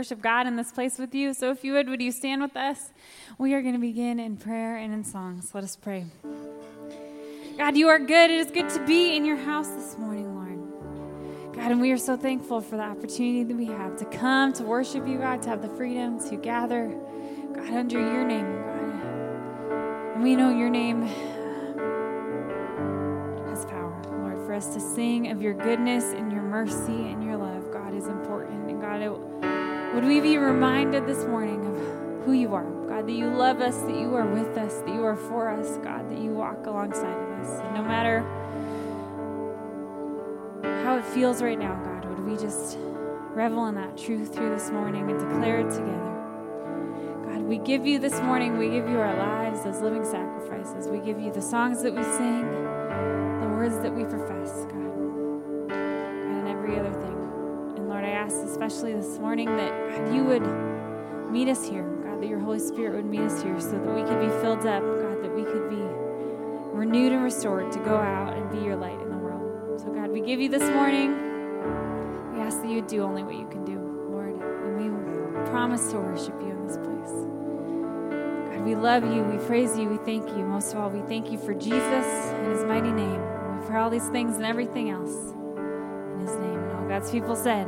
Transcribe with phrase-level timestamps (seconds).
[0.00, 1.34] worship God in this place with you.
[1.34, 2.90] So if you would, would you stand with us?
[3.36, 5.50] We are going to begin in prayer and in songs.
[5.54, 6.06] Let us pray.
[7.58, 8.30] God, you are good.
[8.30, 11.54] It is good to be in your house this morning, Lord.
[11.54, 14.64] God, and we are so thankful for the opportunity that we have to come to
[14.64, 16.88] worship you, God, to have the freedom to gather,
[17.52, 20.14] God, under your name, God.
[20.14, 21.02] And we know your name
[23.48, 27.36] has power, Lord, for us to sing of your goodness and your mercy and your
[27.36, 28.70] love, God, is important.
[28.70, 29.29] And God, it
[29.94, 33.76] would we be reminded this morning of who you are, God, that you love us,
[33.78, 37.16] that you are with us, that you are for us, God, that you walk alongside
[37.16, 37.60] of us.
[37.60, 38.20] And no matter
[40.84, 42.78] how it feels right now, God, would we just
[43.32, 46.16] revel in that truth through this morning and declare it together?
[47.26, 50.86] God, we give you this morning, we give you our lives as living sacrifices.
[50.88, 52.42] We give you the songs that we sing,
[53.40, 54.79] the words that we profess, God,
[58.30, 60.46] ask, especially this morning, that God, you would
[61.30, 61.82] meet us here.
[62.04, 64.66] God, that your Holy Spirit would meet us here so that we could be filled
[64.66, 64.82] up.
[64.82, 65.82] God, that we could be
[66.72, 69.80] renewed and restored to go out and be your light in the world.
[69.80, 71.10] So, God, we give you this morning.
[72.32, 73.78] We ask that you do only what you can do,
[74.10, 74.34] Lord.
[74.40, 77.10] And we promise to worship you in this place.
[78.54, 79.22] God, we love you.
[79.24, 79.88] We praise you.
[79.88, 80.44] We thank you.
[80.44, 83.20] Most of all, we thank you for Jesus in his mighty name.
[83.20, 86.58] And for all these things and everything else in his name.
[86.58, 87.66] And all God's people said,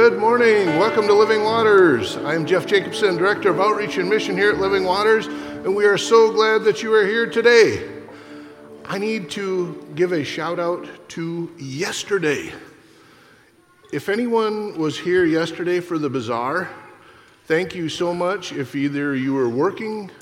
[0.00, 0.68] Good morning.
[0.78, 2.16] Welcome to Living Waters.
[2.18, 5.98] I'm Jeff Jacobson, Director of Outreach and Mission here at Living Waters, and we are
[5.98, 7.84] so glad that you are here today.
[8.84, 12.52] I need to give a shout out to yesterday.
[13.92, 16.70] If anyone was here yesterday for the bazaar,
[17.46, 18.52] thank you so much.
[18.52, 20.12] If either you were working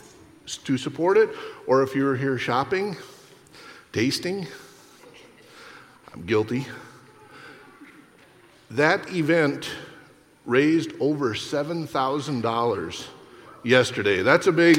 [0.64, 1.28] to support it
[1.66, 2.96] or if you were here shopping,
[3.92, 4.46] tasting,
[6.14, 6.64] I'm guilty.
[8.70, 9.70] That event
[10.44, 13.06] raised over $7,000
[13.62, 14.22] yesterday.
[14.22, 14.78] That's a big.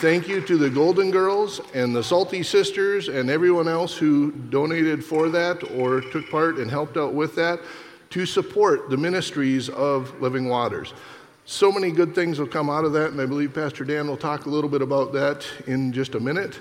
[0.00, 5.04] Thank you to the Golden Girls and the Salty Sisters and everyone else who donated
[5.04, 7.60] for that or took part and helped out with that
[8.08, 10.94] to support the ministries of Living Waters.
[11.44, 14.16] So many good things will come out of that, and I believe Pastor Dan will
[14.16, 16.58] talk a little bit about that in just a minute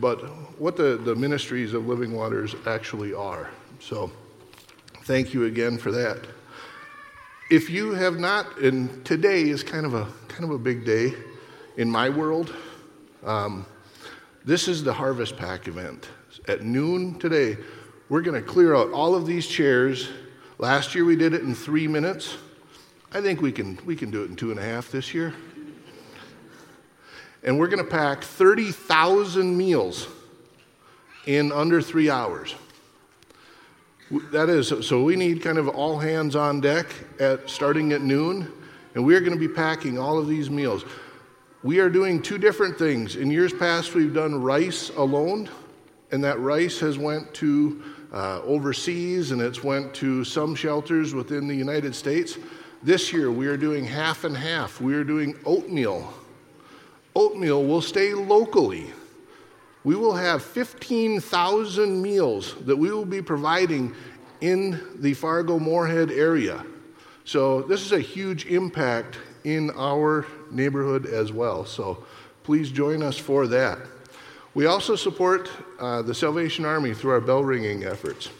[0.00, 0.22] about
[0.58, 3.50] what the, the ministries of Living Waters actually are.
[3.80, 4.10] So,
[5.02, 6.26] thank you again for that.
[7.50, 11.12] If you have not, and today is kind of a kind of a big day
[11.76, 12.54] in my world.
[13.26, 13.66] Um,
[14.42, 16.08] this is the Harvest Pack event.
[16.48, 17.58] At noon today,
[18.08, 20.08] we're going to clear out all of these chairs.
[20.56, 22.38] Last year we did it in three minutes.
[23.12, 25.34] I think we can, we can do it in two and a half this year.
[27.42, 30.06] And we're going to pack 30,000 meals
[31.26, 32.54] in under three hours.
[34.32, 36.86] That is, so we need kind of all hands on deck
[37.20, 38.50] at starting at noon,
[38.94, 40.84] and we are going to be packing all of these meals.
[41.62, 43.16] We are doing two different things.
[43.16, 45.48] In years past, we've done rice alone,
[46.10, 47.82] and that rice has went to
[48.12, 52.38] uh, overseas and it's went to some shelters within the United States.
[52.82, 54.80] This year, we are doing half and half.
[54.80, 56.12] We are doing oatmeal.
[57.14, 58.92] Oatmeal will stay locally.
[59.82, 63.94] We will have 15,000 meals that we will be providing
[64.40, 66.64] in the Fargo Moorhead area.
[67.24, 71.64] So, this is a huge impact in our neighborhood as well.
[71.64, 72.04] So
[72.44, 73.78] please join us for that.
[74.54, 78.30] We also support uh, the Salvation Army through our bell ringing efforts.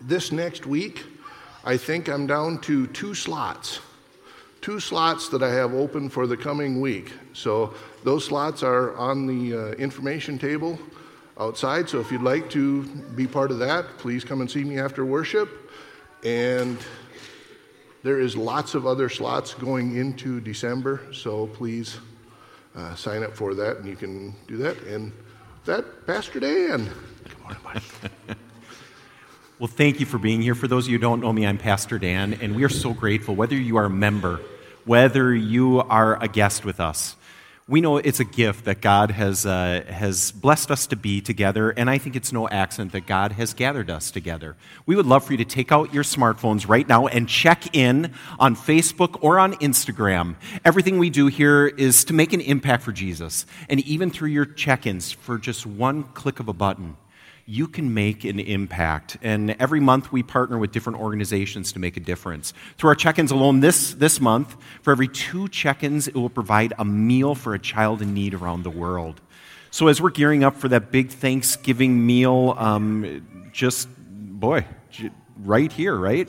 [0.00, 1.04] This next week,
[1.64, 3.80] I think I'm down to two slots.
[4.68, 7.14] Two slots that I have open for the coming week.
[7.32, 7.72] So
[8.04, 10.78] those slots are on the uh, information table
[11.40, 11.88] outside.
[11.88, 12.84] So if you'd like to
[13.16, 15.72] be part of that, please come and see me after worship.
[16.22, 16.76] And
[18.02, 21.96] there is lots of other slots going into December, so please
[22.76, 24.76] uh, sign up for that, and you can do that.
[24.82, 25.12] And
[25.64, 26.90] that, Pastor Dan.
[27.24, 27.82] Good morning, Mike.
[29.58, 30.54] well, thank you for being here.
[30.54, 32.92] For those of you who don't know me, I'm Pastor Dan, and we are so
[32.92, 34.42] grateful, whether you are a member,
[34.88, 37.14] whether you are a guest with us
[37.68, 41.68] we know it's a gift that God has, uh, has blessed us to be together,
[41.68, 44.56] and I think it's no accident that God has gathered us together.
[44.86, 48.14] We would love for you to take out your smartphones right now and check in
[48.38, 50.36] on Facebook or on Instagram.
[50.64, 54.46] Everything we do here is to make an impact for Jesus, and even through your
[54.46, 56.96] check ins, for just one click of a button,
[57.50, 59.16] you can make an impact.
[59.22, 62.52] And every month we partner with different organizations to make a difference.
[62.76, 66.28] Through our check ins alone this, this month, for every two check ins, it will
[66.28, 69.22] provide a meal for a child in need around the world.
[69.70, 74.66] So as we're gearing up for that big Thanksgiving meal, um, just, boy,
[75.38, 76.28] right here, right?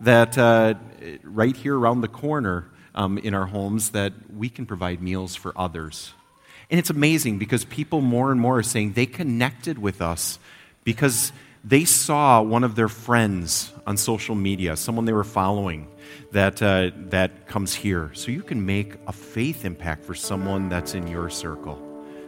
[0.00, 0.74] That uh,
[1.22, 5.54] right here around the corner um, in our homes, that we can provide meals for
[5.56, 6.12] others.
[6.74, 10.40] And it's amazing because people more and more are saying they connected with us
[10.82, 11.30] because
[11.62, 15.86] they saw one of their friends on social media, someone they were following,
[16.32, 18.10] that, uh, that comes here.
[18.14, 21.80] So you can make a faith impact for someone that's in your circle.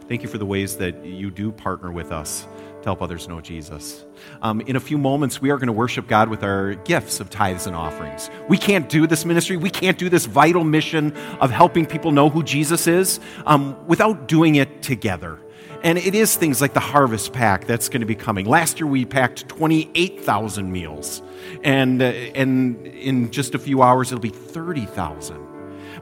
[0.07, 2.47] Thank you for the ways that you do partner with us
[2.87, 4.05] help others know Jesus.
[4.41, 7.29] Um, in a few moments, we are going to worship God with our gifts of
[7.29, 8.29] tithes and offerings.
[8.47, 12.29] We can't do this ministry, we can't do this vital mission of helping people know
[12.29, 15.37] who Jesus is um, without doing it together.
[15.83, 18.45] And it is things like the harvest pack that's going to be coming.
[18.45, 21.21] Last year we packed 28,000 meals.
[21.65, 25.45] And, uh, and in just a few hours it'll be 30,000.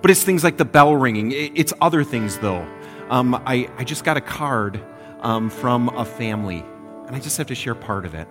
[0.04, 1.32] But it's things like the bell ringing.
[1.34, 2.68] It's other things, though.
[3.10, 4.80] Um, I, I just got a card
[5.22, 6.64] um, from a family,
[7.08, 8.28] and I just have to share part of it.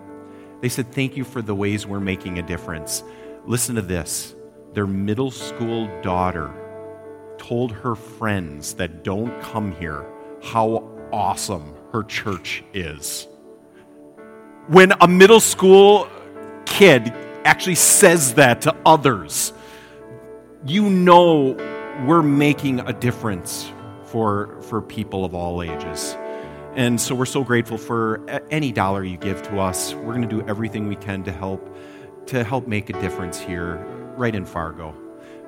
[0.60, 3.02] They said, Thank you for the ways we're making a difference.
[3.46, 4.34] Listen to this.
[4.72, 6.52] Their middle school daughter
[7.38, 10.06] told her friends that don't come here
[10.42, 13.28] how awesome her church is.
[14.68, 16.08] When a middle school
[16.64, 17.12] kid
[17.44, 19.52] actually says that to others,
[20.66, 21.54] you know
[22.06, 23.70] we're making a difference
[24.06, 26.16] for, for people of all ages.
[26.76, 29.94] And so we're so grateful for any dollar you give to us.
[29.94, 31.74] We're going to do everything we can to help
[32.26, 33.76] to help make a difference here
[34.16, 34.94] right in Fargo.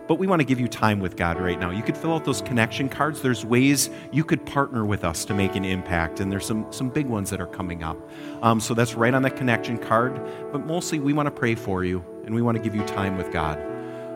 [0.06, 1.70] But we want to give you time with God right now.
[1.70, 3.22] You could fill out those connection cards.
[3.22, 6.90] There's ways you could partner with us to make an impact, and there's some, some
[6.90, 7.98] big ones that are coming up.
[8.40, 10.20] Um, so that's right on that connection card.
[10.52, 13.16] But mostly, we want to pray for you, and we want to give you time
[13.16, 13.58] with God.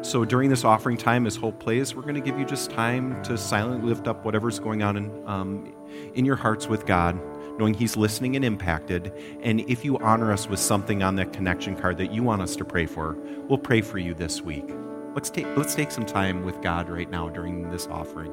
[0.03, 3.21] So during this offering time, as Hope plays, we're going to give you just time
[3.25, 5.75] to silently lift up whatever's going on in, um,
[6.15, 7.21] in your hearts with God,
[7.59, 9.13] knowing He's listening and impacted.
[9.43, 12.57] And if you honor us with something on that connection card that you want us
[12.57, 13.17] to pray for,
[13.49, 14.69] we'll pray for you this week.
[15.15, 18.33] Let's take, let's take some time with God right now during this offering.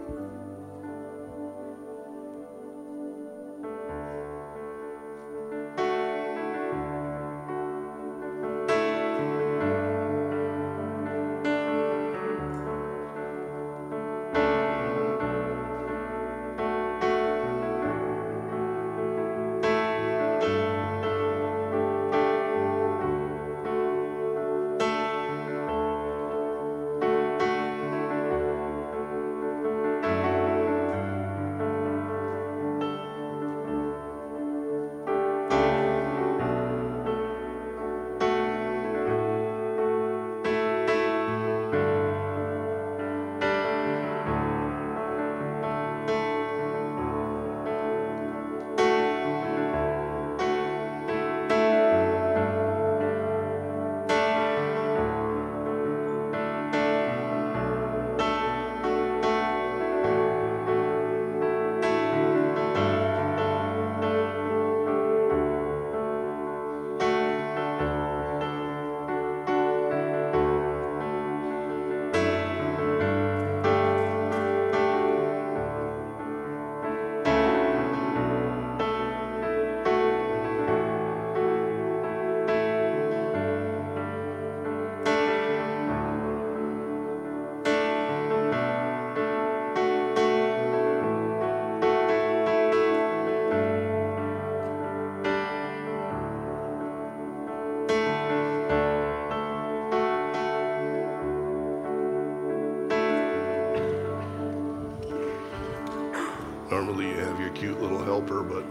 [107.58, 108.63] Cute little helper, but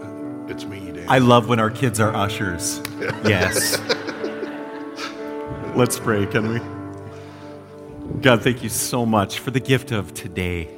[0.50, 1.06] it's me, Dan.
[1.08, 2.80] I love when our kids are ushers.
[3.24, 3.80] Yes.
[5.74, 8.20] Let's pray, can we?
[8.20, 10.70] God, thank you so much for the gift of today.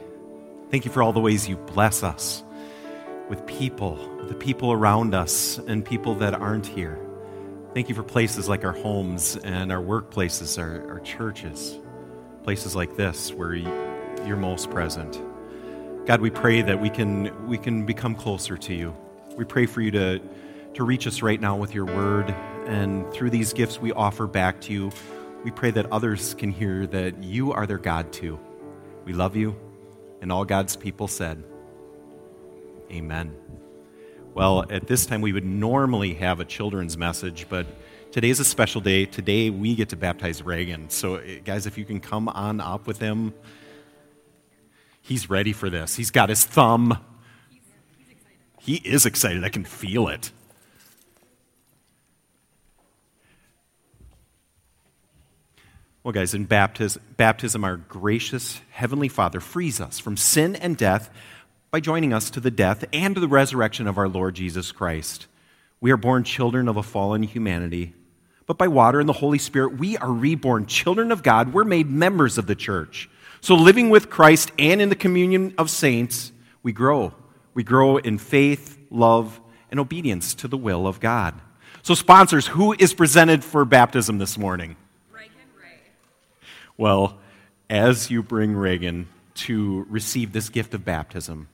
[0.71, 2.43] Thank you for all the ways you bless us
[3.29, 6.99] with people, the people around us, and people that aren't here.
[7.75, 11.79] Thank you for places like our homes and our workplaces, our, our churches,
[12.43, 15.21] places like this where you're most present.
[16.09, 18.97] God, we pray that we can, we can become closer to you.
[19.37, 20.19] We pray for you to,
[20.73, 22.31] to reach us right now with your word.
[22.65, 24.91] And through these gifts we offer back to you,
[25.45, 28.41] we pray that others can hear that you are their God too.
[29.05, 29.55] We love you.
[30.23, 31.45] And all God's people said,
[32.91, 33.37] Amen.
[34.33, 37.67] Well, at this time, we would normally have a children's message, but
[38.13, 39.05] today is a special day.
[39.05, 40.89] Today, we get to baptize Reagan.
[40.89, 43.35] So, eh, guys, if you can come on up with him.
[45.09, 45.97] He's ready for this.
[45.97, 46.99] He's got his thumb.
[48.61, 49.43] He is excited.
[49.43, 50.31] I can feel it.
[56.05, 61.09] Well, guys, in baptism, baptism, our gracious Heavenly Father frees us from sin and death
[61.71, 65.27] by joining us to the death and the resurrection of our Lord Jesus Christ.
[65.81, 67.95] We are born children of a fallen humanity,
[68.45, 71.55] but by water and the Holy Spirit, we are reborn children of God.
[71.55, 73.09] We're made members of the church.
[73.41, 77.15] So, living with Christ and in the communion of saints, we grow.
[77.55, 81.35] We grow in faith, love, and obedience to the will of God.
[81.83, 84.77] So, sponsors, who is presented for baptism this morning?
[85.13, 85.81] Reagan Ray.
[86.77, 87.19] Well,
[87.71, 91.49] as you bring Reagan to receive this gift of baptism,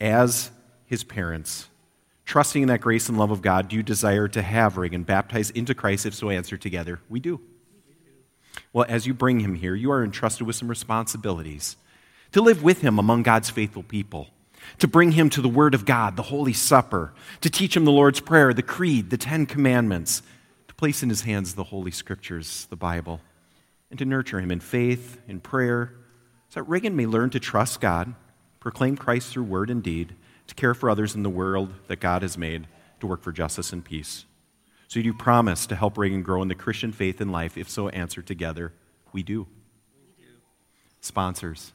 [0.00, 0.50] as
[0.86, 1.68] his parents,
[2.24, 5.56] trusting in that grace and love of God, do you desire to have Reagan baptized
[5.56, 6.06] into Christ?
[6.06, 7.00] If so, answer together.
[7.08, 7.40] We do.
[8.72, 11.76] Well, as you bring him here, you are entrusted with some responsibilities.
[12.32, 14.28] To live with him among God's faithful people,
[14.78, 17.92] to bring him to the Word of God, the Holy Supper, to teach him the
[17.92, 20.22] Lord's Prayer, the Creed, the Ten Commandments,
[20.68, 23.20] to place in his hands the Holy Scriptures, the Bible,
[23.90, 25.94] and to nurture him in faith, in prayer,
[26.50, 28.14] so that Reagan may learn to trust God,
[28.60, 30.14] proclaim Christ through word and deed,
[30.48, 32.66] to care for others in the world that God has made,
[33.00, 34.24] to work for justice and peace.
[34.88, 37.58] So, do you promise to help Reagan grow in the Christian faith and life?
[37.58, 38.72] If so, answer together.
[39.12, 39.46] We do.
[39.94, 40.30] We do.
[41.02, 41.72] Sponsors,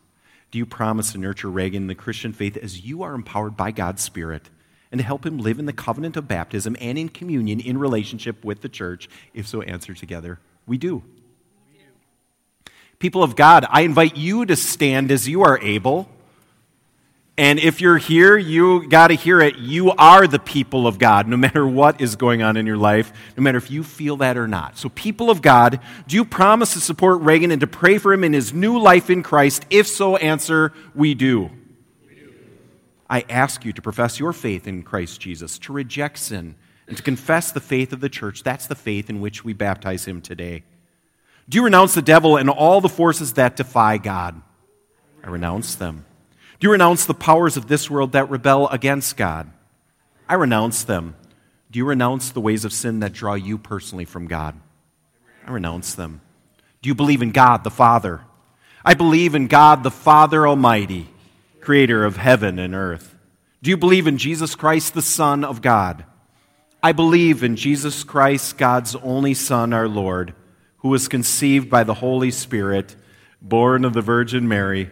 [0.49, 3.69] do you promise to nurture Reagan in the Christian faith as you are empowered by
[3.69, 4.49] God's Spirit
[4.91, 8.43] and to help him live in the covenant of baptism and in communion in relationship
[8.43, 9.07] with the church?
[9.35, 10.39] If so, answer together.
[10.65, 11.03] We do.
[11.67, 12.71] We do.
[12.97, 16.09] People of God, I invite you to stand as you are able.
[17.35, 19.57] And if you're here, you got to hear it.
[19.57, 23.11] You are the people of God, no matter what is going on in your life,
[23.35, 24.77] no matter if you feel that or not.
[24.77, 28.23] So, people of God, do you promise to support Reagan and to pray for him
[28.23, 29.65] in his new life in Christ?
[29.71, 31.49] If so, answer, we do.
[32.07, 32.33] We do.
[33.09, 36.53] I ask you to profess your faith in Christ Jesus, to reject sin,
[36.87, 38.43] and to confess the faith of the church.
[38.43, 40.65] That's the faith in which we baptize him today.
[41.49, 44.39] Do you renounce the devil and all the forces that defy God?
[45.23, 46.05] I renounce them.
[46.63, 49.51] Do you renounce the powers of this world that rebel against God?
[50.29, 51.17] I renounce them.
[51.69, 54.57] Do you renounce the ways of sin that draw you personally from God?
[55.45, 56.21] I renounce them.
[56.81, 58.21] Do you believe in God the Father?
[58.85, 61.09] I believe in God the Father Almighty,
[61.59, 63.13] creator of heaven and earth.
[63.61, 66.05] Do you believe in Jesus Christ, the Son of God?
[66.81, 70.33] I believe in Jesus Christ, God's only Son, our Lord,
[70.77, 72.95] who was conceived by the Holy Spirit,
[73.41, 74.91] born of the Virgin Mary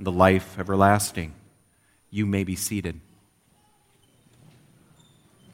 [0.00, 1.34] and the life everlasting.
[2.08, 2.98] You may be seated.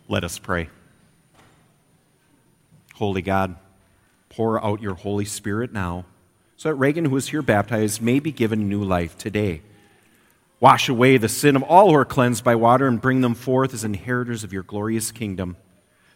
[0.06, 0.68] Let us pray.
[2.94, 3.56] Holy God,
[4.28, 6.04] pour out your Holy Spirit now
[6.56, 9.62] so that Reagan, who is here baptized, may be given new life today.
[10.60, 13.74] Wash away the sin of all who are cleansed by water and bring them forth
[13.74, 15.56] as inheritors of your glorious kingdom.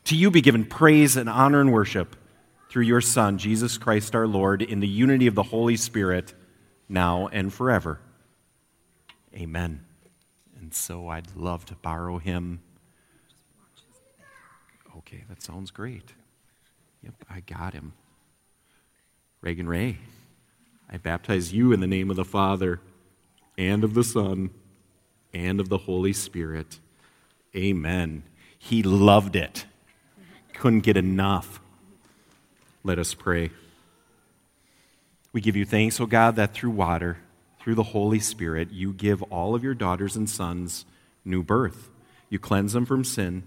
[0.04, 2.14] To you be given praise and honor and worship
[2.68, 6.32] through your Son, Jesus Christ our Lord, in the unity of the Holy Spirit,
[6.88, 7.98] now and forever.
[9.34, 9.84] Amen.
[10.60, 12.60] And so I'd love to borrow him.
[14.98, 16.12] Okay, that sounds great.
[17.02, 17.92] Yep, I got him.
[19.40, 19.98] Reagan Ray,
[20.90, 22.80] I baptize you in the name of the Father
[23.56, 24.50] and of the Son
[25.32, 26.78] and of the Holy Spirit.
[27.56, 28.24] Amen.
[28.58, 29.64] He loved it,
[30.52, 31.60] couldn't get enough.
[32.84, 33.50] Let us pray.
[35.32, 37.18] We give you thanks, O oh God, that through water,
[37.60, 40.84] through the Holy Spirit, you give all of your daughters and sons
[41.24, 41.90] new birth.
[42.28, 43.44] You cleanse them from sin,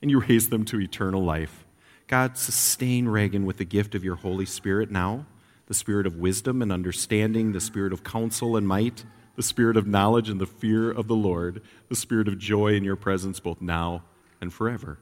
[0.00, 1.66] and you raise them to eternal life.
[2.06, 5.26] God, sustain Reagan with the gift of your Holy Spirit now
[5.68, 9.04] the spirit of wisdom and understanding, the spirit of counsel and might,
[9.36, 12.84] the spirit of knowledge and the fear of the Lord, the spirit of joy in
[12.84, 14.02] your presence both now
[14.40, 14.98] and forever.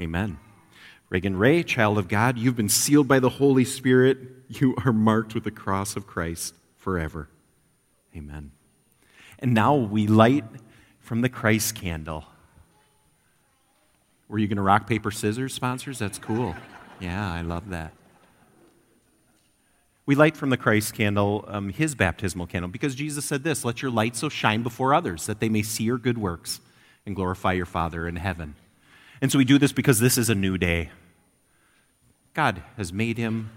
[0.00, 0.38] Amen.
[1.10, 4.18] Reagan Ray, child of God, you've been sealed by the Holy Spirit.
[4.48, 7.28] You are marked with the cross of Christ forever.
[8.16, 8.52] Amen.
[9.38, 10.44] And now we light
[11.00, 12.24] from the Christ candle.
[14.28, 15.98] Were you going to rock, paper, scissors, sponsors?
[15.98, 16.54] That's cool.
[17.00, 17.92] Yeah, I love that.
[20.06, 23.82] We light from the Christ candle um, his baptismal candle because Jesus said this Let
[23.82, 26.60] your light so shine before others that they may see your good works
[27.06, 28.54] and glorify your Father in heaven.
[29.20, 30.90] And so we do this because this is a new day.
[32.34, 33.50] God has made him,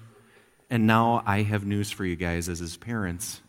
[0.69, 3.41] and now I have news for you guys as his parents.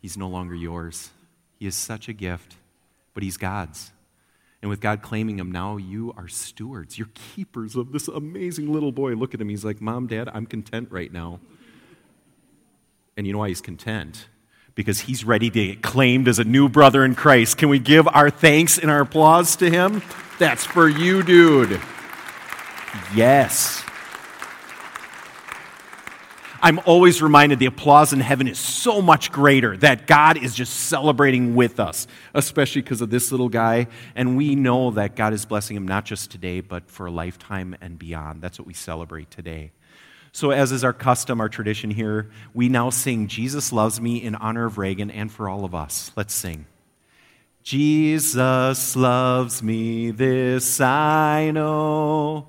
[0.00, 1.10] He's no longer yours.
[1.58, 2.56] He is such a gift,
[3.14, 3.90] but He's God's.
[4.60, 6.98] And with God claiming him, now you are stewards.
[6.98, 9.14] You're keepers of this amazing little boy.
[9.14, 9.48] Look at him.
[9.48, 11.38] He's like, Mom, Dad, I'm content right now.
[13.16, 14.26] And you know why he's content?
[14.74, 17.56] Because he's ready to get claimed as a new brother in Christ.
[17.56, 20.02] Can we give our thanks and our applause to him?
[20.38, 21.80] That's for you, dude.
[23.14, 23.84] Yes.
[26.60, 30.74] I'm always reminded the applause in heaven is so much greater that God is just
[30.74, 33.86] celebrating with us, especially because of this little guy.
[34.16, 37.76] And we know that God is blessing him not just today, but for a lifetime
[37.80, 38.42] and beyond.
[38.42, 39.72] That's what we celebrate today.
[40.32, 44.34] So, as is our custom, our tradition here, we now sing Jesus Loves Me in
[44.34, 46.12] honor of Reagan and for all of us.
[46.16, 46.66] Let's sing.
[47.62, 52.48] Jesus loves me, this I know.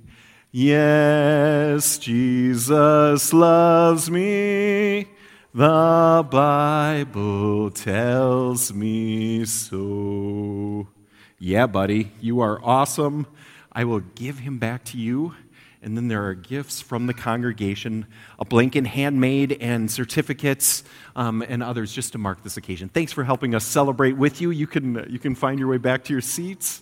[0.53, 5.07] Yes, Jesus loves me.
[5.53, 10.89] The Bible tells me so.
[11.39, 13.27] Yeah, buddy, you are awesome.
[13.71, 15.35] I will give him back to you.
[15.81, 18.05] And then there are gifts from the congregation,
[18.37, 20.83] a blanket handmade, and certificates,
[21.15, 22.89] um, and others just to mark this occasion.
[22.89, 24.51] Thanks for helping us celebrate with you.
[24.51, 26.81] You can, you can find your way back to your seats.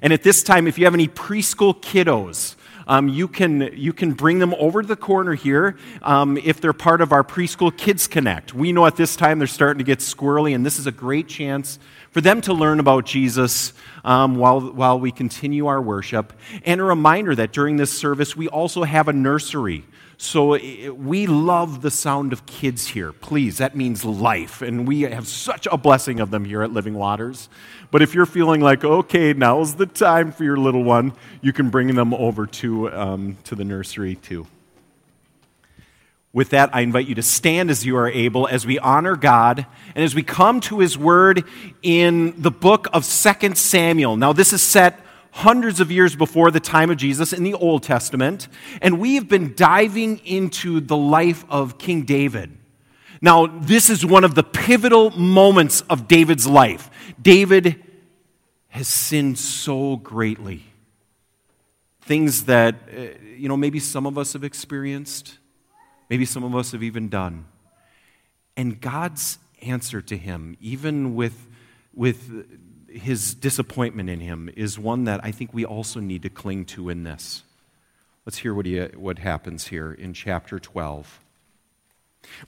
[0.00, 2.54] And at this time, if you have any preschool kiddos,
[2.86, 6.72] um, you, can, you can bring them over to the corner here um, if they're
[6.72, 8.54] part of our Preschool Kids Connect.
[8.54, 11.28] We know at this time they're starting to get squirrely, and this is a great
[11.28, 11.78] chance
[12.10, 13.72] for them to learn about Jesus
[14.04, 16.32] um, while, while we continue our worship.
[16.64, 19.84] And a reminder that during this service, we also have a nursery.
[20.18, 20.58] So
[20.92, 23.12] we love the sound of kids here.
[23.12, 24.62] Please, that means life.
[24.62, 27.50] And we have such a blessing of them here at Living Waters.
[27.90, 31.68] But if you're feeling like, okay, now's the time for your little one, you can
[31.68, 34.46] bring them over to, um, to the nursery too.
[36.32, 39.64] With that, I invite you to stand as you are able as we honor God
[39.94, 41.44] and as we come to his word
[41.82, 44.16] in the book of 2 Samuel.
[44.16, 45.00] Now, this is set
[45.36, 48.48] hundreds of years before the time of Jesus in the Old Testament,
[48.80, 52.56] and we have been diving into the life of King David.
[53.20, 56.90] Now, this is one of the pivotal moments of David's life.
[57.20, 57.84] David
[58.68, 60.64] has sinned so greatly.
[62.00, 65.36] Things that, uh, you know, maybe some of us have experienced,
[66.08, 67.44] maybe some of us have even done.
[68.56, 71.46] And God's answer to him, even with,
[71.92, 72.46] with
[72.96, 76.88] his disappointment in him is one that I think we also need to cling to
[76.88, 77.42] in this.
[78.24, 81.20] Let's hear what, he, uh, what happens here in chapter 12.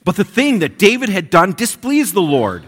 [0.03, 2.65] But the thing that David had done displeased the Lord.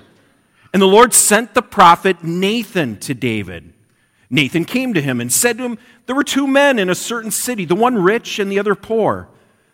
[0.74, 3.74] And the Lord sent the prophet Nathan to David.
[4.30, 7.32] Nathan came to him and said to him, There were two men in a certain
[7.32, 9.28] city, the one rich and the other poor.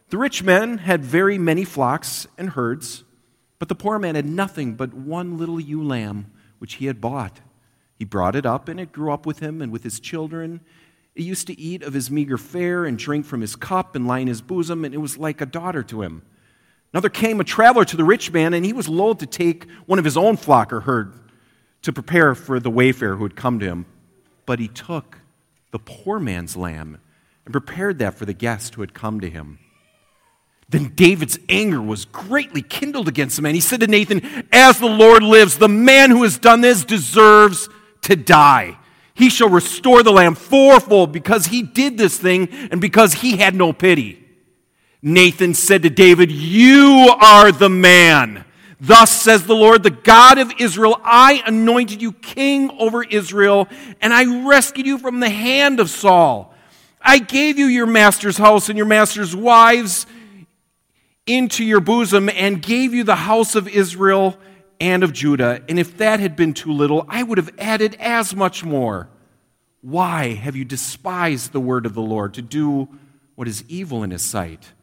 [0.10, 3.04] The rich man had very many flocks and herds,
[3.60, 7.40] but the poor man had nothing but one little ewe lamb which he had bought.
[7.98, 10.62] He brought it up, and it grew up with him and with his children.
[11.16, 14.20] It used to eat of his meager fare and drink from his cup and lie
[14.20, 16.22] in his bosom, and it was like a daughter to him.
[16.94, 19.70] Now there came a traveler to the rich man, and he was loath to take
[19.88, 21.14] one of his own flock or herd
[21.82, 23.86] to prepare for the wayfarer who had come to him.
[24.46, 25.20] But he took
[25.72, 27.00] the poor man's lamb
[27.46, 29.60] and prepared that for the guest who had come to him.
[30.70, 34.86] Then David's anger was greatly kindled against him, and he said to Nathan, As the
[34.86, 37.70] Lord lives, the man who has done this deserves
[38.08, 38.78] to die.
[39.14, 43.56] He shall restore the lamb fourfold because he did this thing and because he had
[43.56, 44.24] no pity.
[45.02, 48.46] Nathan said to David, You are the man.
[48.80, 53.68] Thus says the Lord, the God of Israel, I anointed you king over Israel,
[54.02, 56.54] and I rescued you from the hand of Saul.
[57.02, 60.06] I gave you your master's house and your master's wives
[61.26, 64.38] into your bosom, and gave you the house of Israel
[64.80, 65.62] and of Judah.
[65.68, 69.10] And if that had been too little, I would have added as much more.
[69.82, 72.90] Why have you despised the word of the Lord to do
[73.36, 74.74] what is evil in his sight?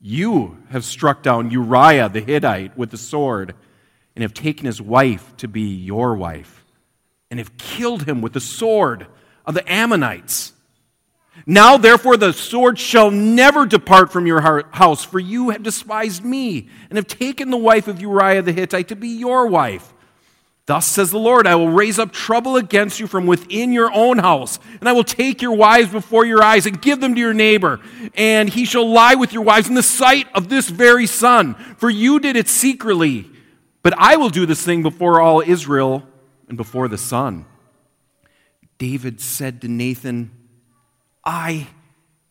[0.00, 3.54] You have struck down Uriah the Hittite with the sword,
[4.16, 6.64] and have taken his wife to be your wife,
[7.30, 9.06] and have killed him with the sword
[9.44, 10.52] of the Ammonites.
[11.46, 14.40] Now, therefore, the sword shall never depart from your
[14.72, 18.88] house, for you have despised me, and have taken the wife of Uriah the Hittite
[18.88, 19.92] to be your wife.
[20.66, 24.18] Thus says the Lord, I will raise up trouble against you from within your own
[24.18, 27.34] house, and I will take your wives before your eyes and give them to your
[27.34, 27.80] neighbor,
[28.14, 31.90] and he shall lie with your wives in the sight of this very sun, for
[31.90, 33.28] you did it secretly.
[33.82, 36.04] But I will do this thing before all Israel
[36.48, 37.46] and before the sun.
[38.78, 40.30] David said to Nathan,
[41.32, 41.68] I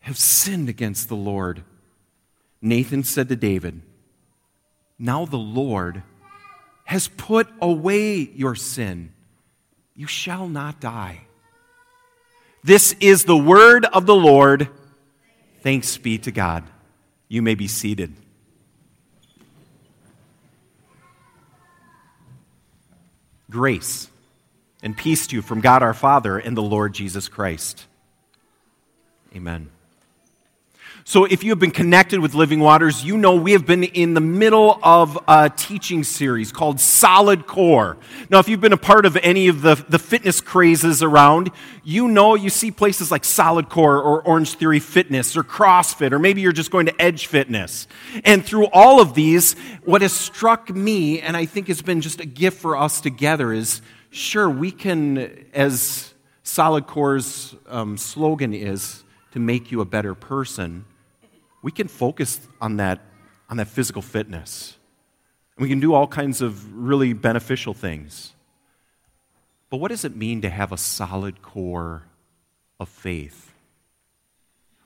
[0.00, 1.64] have sinned against the Lord.
[2.60, 3.80] Nathan said to David,
[4.98, 6.02] Now the Lord
[6.84, 9.14] has put away your sin.
[9.96, 11.22] You shall not die.
[12.62, 14.68] This is the word of the Lord.
[15.62, 16.64] Thanks be to God.
[17.26, 18.14] You may be seated.
[23.48, 24.10] Grace
[24.82, 27.86] and peace to you from God our Father and the Lord Jesus Christ.
[29.34, 29.70] Amen.
[31.04, 34.14] So, if you have been connected with Living Waters, you know we have been in
[34.14, 37.96] the middle of a teaching series called Solid Core.
[38.28, 41.50] Now, if you've been a part of any of the, the fitness crazes around,
[41.82, 46.18] you know you see places like Solid Core or Orange Theory Fitness or CrossFit, or
[46.18, 47.88] maybe you're just going to Edge Fitness.
[48.24, 52.20] And through all of these, what has struck me, and I think has been just
[52.20, 56.12] a gift for us together, is sure, we can, as
[56.42, 60.84] Solid Core's um, slogan is, to make you a better person,
[61.62, 63.00] we can focus on that,
[63.48, 64.76] on that physical fitness.
[65.56, 68.32] And We can do all kinds of really beneficial things.
[69.68, 72.04] But what does it mean to have a solid core
[72.80, 73.52] of faith?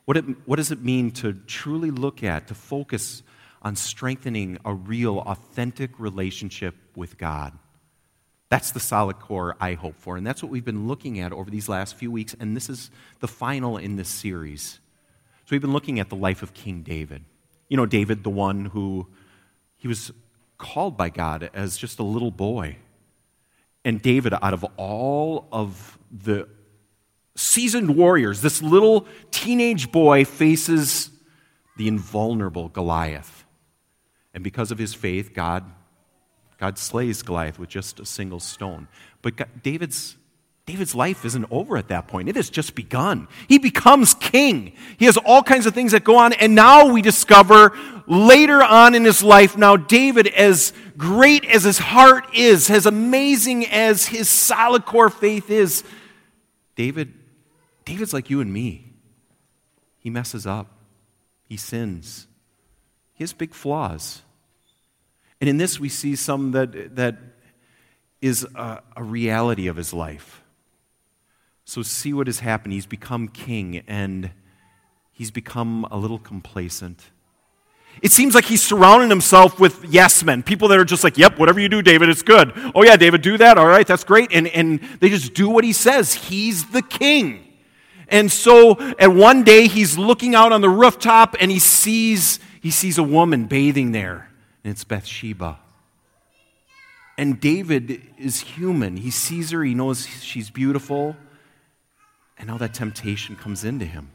[0.04, 3.22] What, it, what does it mean to truly look at, to focus
[3.62, 7.58] on strengthening a real, authentic relationship with God?
[8.54, 10.16] That's the solid core I hope for.
[10.16, 12.36] And that's what we've been looking at over these last few weeks.
[12.38, 12.88] And this is
[13.18, 14.78] the final in this series.
[15.40, 17.24] So we've been looking at the life of King David.
[17.68, 19.08] You know, David, the one who
[19.76, 20.12] he was
[20.56, 22.76] called by God as just a little boy.
[23.84, 26.46] And David, out of all of the
[27.36, 31.10] seasoned warriors, this little teenage boy faces
[31.76, 33.44] the invulnerable Goliath.
[34.32, 35.64] And because of his faith, God,
[36.64, 38.88] God slays Goliath with just a single stone.
[39.20, 40.16] But God, David's,
[40.64, 42.30] David's life isn't over at that point.
[42.30, 43.28] It has just begun.
[43.48, 44.72] He becomes king.
[44.96, 46.32] He has all kinds of things that go on.
[46.32, 51.76] And now we discover later on in his life, now David, as great as his
[51.76, 55.84] heart is, as amazing as his solid core faith is,
[56.76, 57.12] David,
[57.84, 58.94] David's like you and me.
[59.98, 60.68] He messes up.
[61.46, 62.26] He sins.
[63.12, 64.22] He has big flaws.
[65.44, 67.18] And in this, we see some that, that
[68.22, 70.42] is a, a reality of his life.
[71.66, 72.72] So, see what has happened.
[72.72, 74.30] He's become king and
[75.12, 77.10] he's become a little complacent.
[78.00, 81.38] It seems like he's surrounding himself with yes men, people that are just like, yep,
[81.38, 82.50] whatever you do, David, it's good.
[82.74, 83.58] Oh, yeah, David, do that.
[83.58, 84.32] All right, that's great.
[84.32, 86.14] And, and they just do what he says.
[86.14, 87.52] He's the king.
[88.08, 92.70] And so, at one day, he's looking out on the rooftop and he sees, he
[92.70, 94.30] sees a woman bathing there,
[94.64, 95.58] and it's Bathsheba.
[97.16, 98.96] And David is human.
[98.96, 101.16] He sees her, he knows she's beautiful,
[102.36, 104.10] and now that temptation comes into him.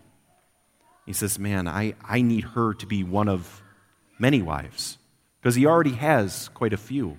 [1.06, 3.64] He says, Man, I, I need her to be one of
[4.18, 4.98] many wives
[5.40, 7.18] because he already has quite a few.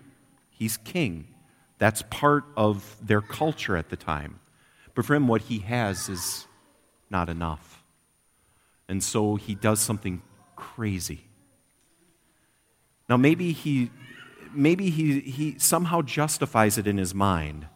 [0.51, 1.29] He's king.
[1.79, 4.41] That's part of their culture at the time.
[4.95, 6.47] But for him, what he has is
[7.09, 7.83] not enough.
[8.87, 10.21] And so he does something
[10.57, 11.25] crazy.
[13.11, 13.91] Now, maybe he,
[14.55, 17.67] maybe he, he somehow justifies it in his mind,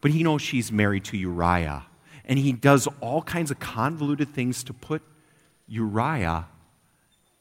[0.00, 1.84] but he knows she's married to Uriah.
[2.24, 5.02] And he does all kinds of convoluted things to put
[5.68, 6.48] Uriah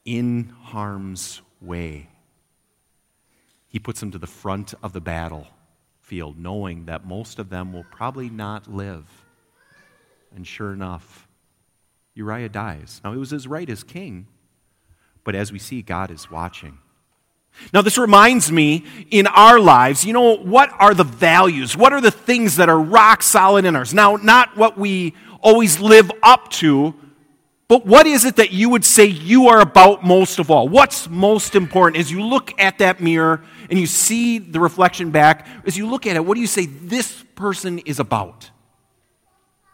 [0.05, 2.09] in harm's way.
[3.67, 7.85] He puts him to the front of the battlefield, knowing that most of them will
[7.89, 9.05] probably not live.
[10.35, 11.27] And sure enough,
[12.13, 13.01] Uriah dies.
[13.03, 14.27] Now, it was his right as king,
[15.23, 16.77] but as we see, God is watching.
[17.73, 21.77] Now, this reminds me in our lives, you know, what are the values?
[21.77, 23.93] What are the things that are rock solid in ours?
[23.93, 26.93] Now, not what we always live up to,
[27.67, 30.67] but what is it that you would say you are about most of all?
[30.67, 35.47] What's most important as you look at that mirror and you see the reflection back?
[35.65, 38.51] As you look at it, what do you say this person is about?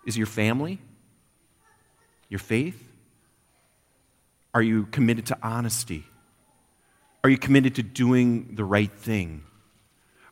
[0.05, 0.79] Is your family?
[2.29, 2.83] Your faith?
[4.53, 6.05] Are you committed to honesty?
[7.27, 9.43] Are you committed to doing the right thing?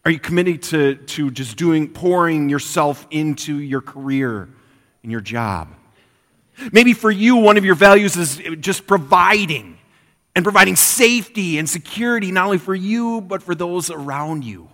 [0.06, 4.48] Are you committed to, to just doing, pouring yourself into your career
[5.04, 5.76] and your job?
[6.72, 9.78] Maybe for you, one of your values is just providing
[10.38, 14.70] and providing safety and security, not only for you, but for those around you.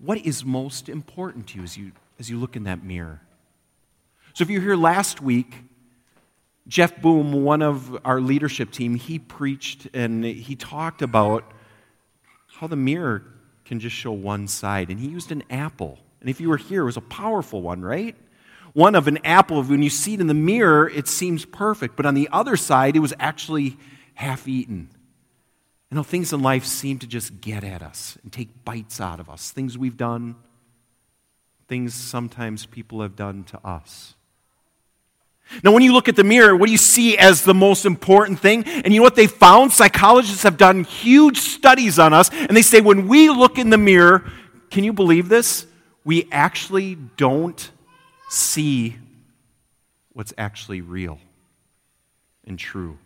[0.00, 3.20] What is most important to you as you, as you look in that mirror?
[4.32, 5.56] So, if you're here last week,
[6.68, 11.44] Jeff Boom, one of our leadership team, he preached and he talked about
[12.58, 13.22] how the mirror
[13.64, 14.90] can just show one side.
[14.90, 15.98] And he used an apple.
[16.20, 18.16] And if you were here, it was a powerful one, right?
[18.72, 21.96] One of an apple, when you see it in the mirror, it seems perfect.
[21.96, 23.76] But on the other side, it was actually
[24.14, 24.90] half eaten.
[25.90, 29.20] You know, things in life seem to just get at us and take bites out
[29.20, 29.52] of us.
[29.52, 30.34] Things we've done,
[31.68, 34.15] things sometimes people have done to us.
[35.62, 38.40] Now, when you look at the mirror, what do you see as the most important
[38.40, 38.64] thing?
[38.64, 39.72] And you know what they found?
[39.72, 43.78] Psychologists have done huge studies on us, and they say when we look in the
[43.78, 44.24] mirror,
[44.70, 45.66] can you believe this?
[46.04, 47.70] We actually don't
[48.28, 48.96] see
[50.12, 51.18] what's actually real
[52.44, 52.98] and true.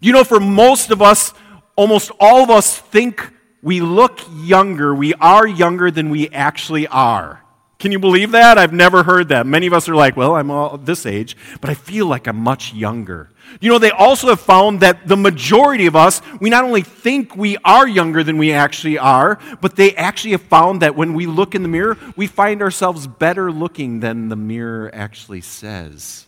[0.00, 1.34] You know, for most of us,
[1.76, 3.28] almost all of us think
[3.62, 7.42] we look younger, we are younger than we actually are.
[7.80, 8.58] Can you believe that?
[8.58, 9.46] I've never heard that.
[9.46, 12.36] Many of us are like, well, I'm all this age, but I feel like I'm
[12.36, 13.30] much younger.
[13.58, 17.34] You know, they also have found that the majority of us, we not only think
[17.34, 21.24] we are younger than we actually are, but they actually have found that when we
[21.24, 26.26] look in the mirror, we find ourselves better looking than the mirror actually says.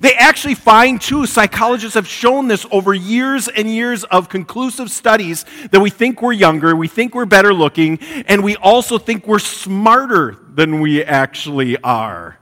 [0.00, 5.44] They actually find, too, psychologists have shown this over years and years of conclusive studies
[5.70, 9.38] that we think we're younger, we think we're better looking, and we also think we're
[9.38, 12.38] smarter than we actually are.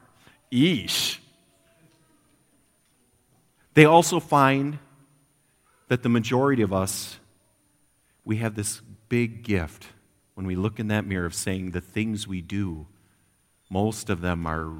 [0.53, 1.18] Eesh.
[3.74, 4.78] They also find
[5.88, 7.18] that the majority of us,
[8.24, 9.86] we have this big gift
[10.34, 12.86] when we look in that mirror of saying the things we do,
[13.70, 14.70] most of them are,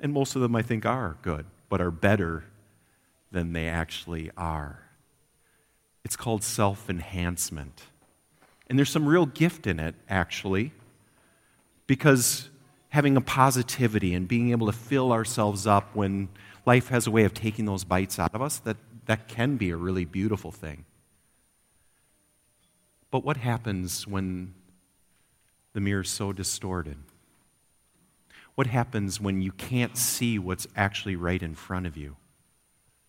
[0.00, 2.44] and most of them I think are good but are better
[3.32, 4.82] than they actually are.
[6.04, 7.84] It's called self enhancement.
[8.68, 10.72] And there's some real gift in it, actually,
[11.86, 12.50] because
[12.90, 16.28] having a positivity and being able to fill ourselves up when
[16.66, 19.70] life has a way of taking those bites out of us, that, that can be
[19.70, 20.84] a really beautiful thing.
[23.10, 24.54] But what happens when
[25.72, 26.96] the mirror is so distorted?
[28.60, 32.16] What happens when you can't see what's actually right in front of you?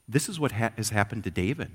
[0.08, 1.72] This is what ha- has happened to David.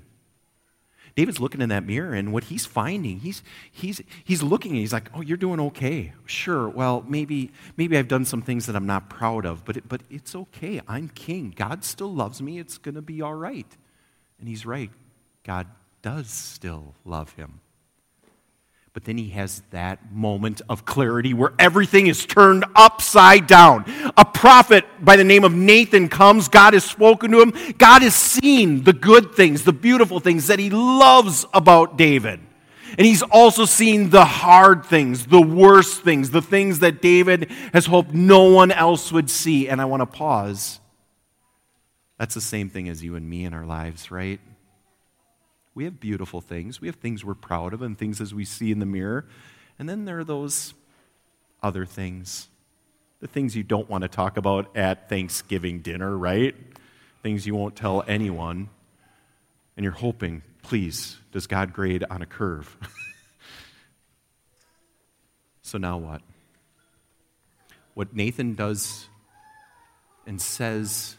[1.15, 4.93] David's looking in that mirror, and what he's finding, he's, he's, he's looking and he's
[4.93, 6.13] like, Oh, you're doing okay.
[6.25, 9.87] Sure, well, maybe, maybe I've done some things that I'm not proud of, but, it,
[9.87, 10.81] but it's okay.
[10.87, 11.53] I'm king.
[11.55, 12.57] God still loves me.
[12.57, 13.77] It's going to be all right.
[14.39, 14.89] And he's right.
[15.43, 15.67] God
[16.01, 17.59] does still love him.
[18.97, 23.85] But then he has that moment of clarity where everything is turned upside down.
[24.17, 26.47] A prophet by the name of Nathan comes.
[26.47, 27.53] God has spoken to him.
[27.77, 32.39] God has seen the good things, the beautiful things that he loves about David.
[32.97, 37.85] And he's also seen the hard things, the worst things, the things that David has
[37.85, 39.69] hoped no one else would see.
[39.69, 40.79] And I want to pause.
[42.17, 44.39] That's the same thing as you and me in our lives, right?
[45.77, 46.81] We have beautiful things.
[46.81, 49.27] We have things we're proud of and things as we see in the mirror.
[49.77, 50.73] And then there are those
[51.61, 52.47] other things.
[53.19, 56.55] The things you don't want to talk about at Thanksgiving dinner, right?
[57.21, 58.69] Things you won't tell anyone.
[59.75, 62.75] And you're hoping, please, does God grade on a curve?
[65.61, 66.23] so now what?
[67.93, 69.07] What Nathan does
[70.25, 71.17] and says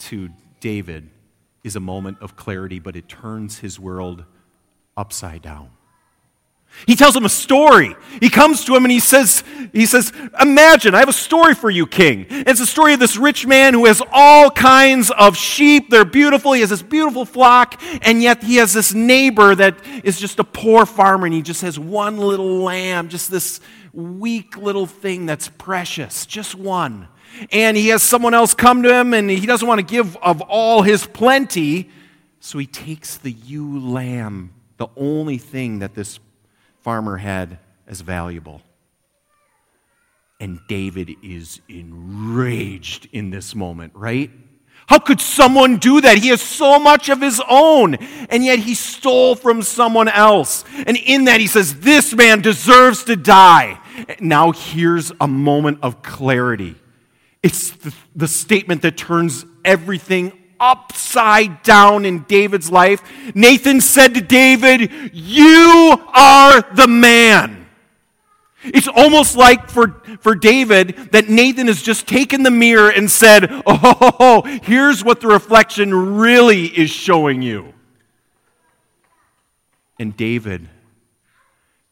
[0.00, 1.10] to David
[1.64, 4.24] is a moment of clarity, but it turns his world
[4.96, 5.70] upside down.
[6.86, 7.94] He tells him a story.
[8.20, 11.70] He comes to him and he says, he says, Imagine, I have a story for
[11.70, 12.26] you, king.
[12.28, 15.88] it's a story of this rich man who has all kinds of sheep.
[15.88, 16.52] They're beautiful.
[16.52, 20.44] He has this beautiful flock, and yet he has this neighbor that is just a
[20.44, 23.60] poor farmer, and he just has one little lamb, just this
[23.92, 27.08] weak little thing that's precious, just one
[27.50, 30.40] and he has someone else come to him and he doesn't want to give of
[30.42, 31.90] all his plenty.
[32.40, 36.20] So he takes the ewe lamb, the only thing that this
[36.82, 38.62] farmer had as valuable.
[40.40, 44.30] And David is enraged in this moment, right?
[44.86, 46.18] How could someone do that?
[46.18, 47.94] He has so much of his own,
[48.28, 50.64] and yet he stole from someone else.
[50.86, 53.80] And in that, he says, This man deserves to die.
[54.20, 56.76] Now, here's a moment of clarity.
[57.44, 63.02] It's the, the statement that turns everything upside down in David's life.
[63.34, 67.66] Nathan said to David, You are the man.
[68.62, 73.46] It's almost like for, for David that Nathan has just taken the mirror and said,
[73.66, 77.74] Oh, here's what the reflection really is showing you.
[79.98, 80.66] And David,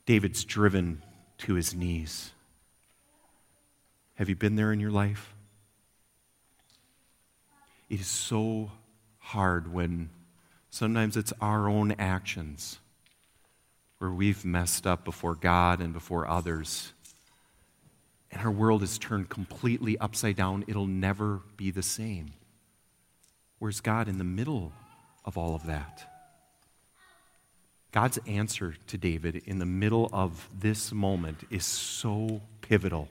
[0.06, 1.02] David's driven
[1.38, 2.30] to his knees.
[4.14, 5.34] Have you been there in your life?
[7.92, 8.70] It is so
[9.18, 10.08] hard when
[10.70, 12.78] sometimes it's our own actions
[13.98, 16.94] where we've messed up before God and before others.
[18.30, 20.64] And our world is turned completely upside down.
[20.68, 22.32] It'll never be the same.
[23.58, 24.72] Where's God in the middle
[25.26, 26.10] of all of that?
[27.92, 33.10] God's answer to David in the middle of this moment is so pivotal.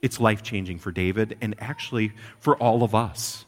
[0.00, 3.44] It's life changing for David and actually for all of us.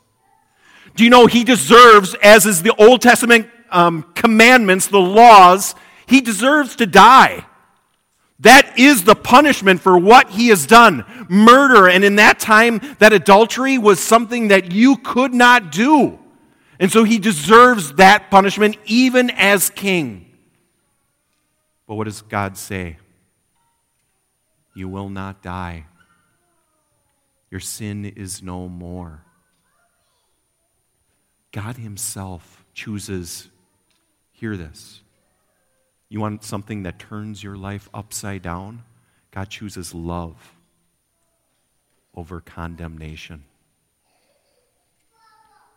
[0.95, 5.75] Do you know he deserves, as is the Old Testament um, commandments, the laws,
[6.07, 7.47] he deserves to die.
[8.41, 11.05] That is the punishment for what he has done.
[11.29, 16.19] Murder, and in that time, that adultery was something that you could not do.
[16.79, 20.27] And so he deserves that punishment even as king.
[21.87, 22.99] But what does God say?
[24.75, 25.87] You will not die.
[27.51, 29.25] Your sin is no more.
[31.53, 33.49] God Himself chooses,
[34.33, 35.03] hear this.
[36.09, 38.83] You want something that turns your life upside down?
[39.31, 40.55] God chooses love
[42.15, 43.45] over condemnation.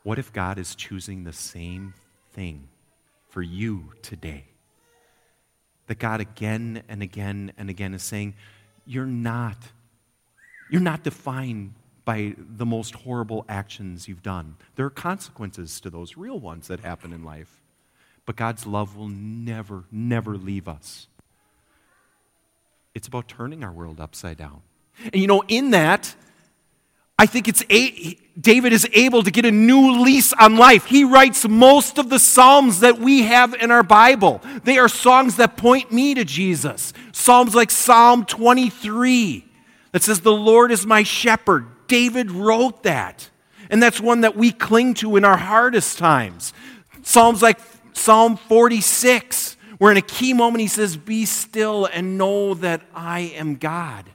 [0.03, 1.93] What if God is choosing the same
[2.34, 2.67] thing
[3.30, 4.45] for you today?
[5.88, 8.36] That God again and again and again is saying,
[8.86, 9.57] You're not,
[10.69, 11.73] you're not defined
[12.06, 14.56] by the most horrible actions you've done.
[14.76, 17.62] There are consequences to those real ones that happen in life.
[18.26, 21.08] But God's love will never, never leave us.
[22.93, 24.62] It's about turning our world upside down.
[25.03, 26.16] And you know, in that,
[27.18, 30.86] I think it's a, David is able to get a new lease on life.
[30.86, 34.41] He writes most of the Psalms that we have in our Bible.
[34.64, 36.93] They are songs that point me to Jesus.
[37.14, 39.45] Psalms like Psalm 23
[39.91, 41.68] that says, The Lord is my shepherd.
[41.88, 43.29] David wrote that.
[43.69, 46.53] And that's one that we cling to in our hardest times.
[47.01, 47.59] Psalms like
[47.93, 53.21] Psalm 46, where in a key moment he says, Be still and know that I
[53.36, 54.09] am God.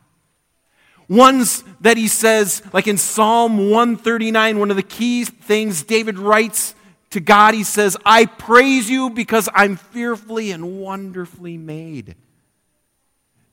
[1.09, 6.77] Ones that he says, like in Psalm 139, one of the key things David writes
[7.11, 12.15] to God, he says, I praise you because I'm fearfully and wonderfully made.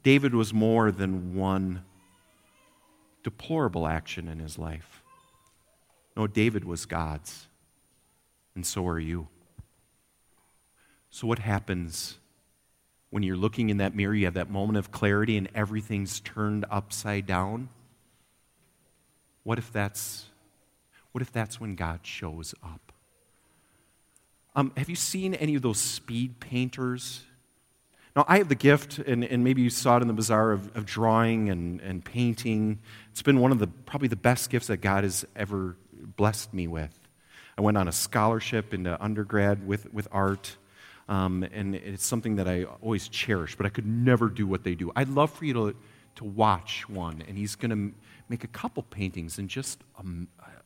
[0.04, 1.84] David was more than one
[3.28, 5.04] deplorable action in his life.
[6.16, 7.48] No, David was God's,
[8.56, 9.28] and so are you.
[11.10, 12.20] So, what happens
[13.10, 16.64] when you're looking in that mirror, you have that moment of clarity and everything's turned
[16.72, 17.68] upside down.
[19.44, 20.28] What if that's,
[21.12, 22.94] what if that's when God shows up?
[24.56, 27.24] Um, have you seen any of those speed painters?
[28.18, 30.76] Now, I have the gift, and, and maybe you saw it in the bazaar, of,
[30.76, 32.80] of drawing and, and painting.
[33.12, 35.78] It's been one of the probably the best gifts that God has ever
[36.16, 36.98] blessed me with.
[37.60, 40.58] I went on a scholarship into undergrad with, with art.
[41.08, 44.74] Um, and it's something that I always cherish, but I could never do what they
[44.74, 44.92] do.
[44.96, 45.76] I'd love for you to,
[46.16, 47.96] to watch one, and he's going to
[48.30, 50.04] make a couple paintings in just a,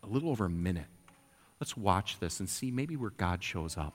[0.06, 0.88] a little over a minute.
[1.60, 3.94] Let's watch this and see maybe where God shows up.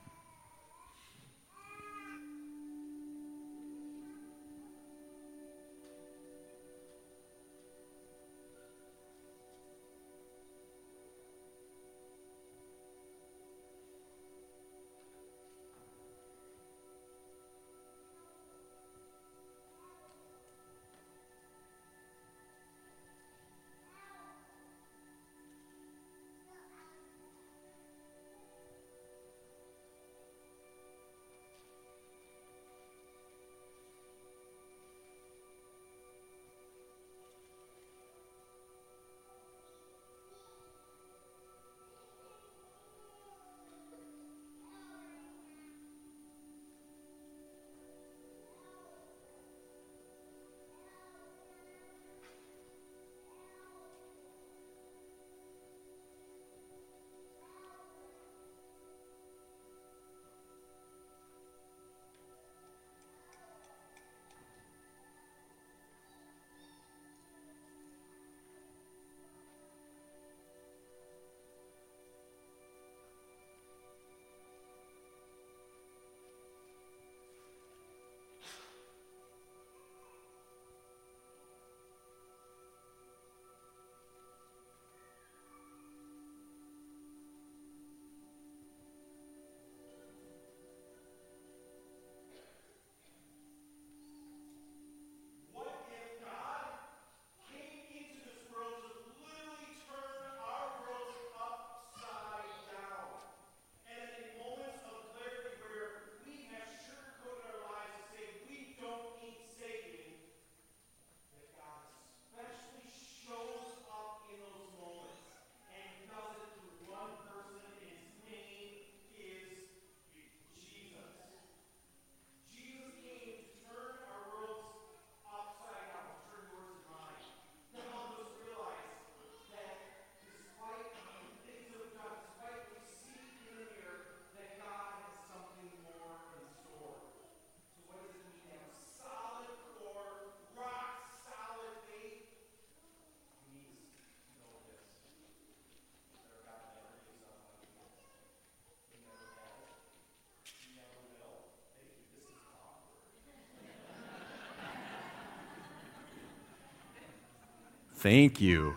[158.07, 158.73] Thank you.